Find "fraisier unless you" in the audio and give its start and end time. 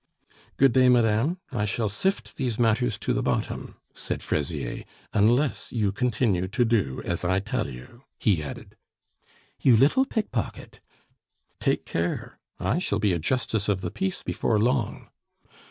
4.23-5.91